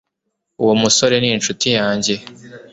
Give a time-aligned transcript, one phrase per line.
[0.61, 2.13] uwo musore ni inshuti yanjye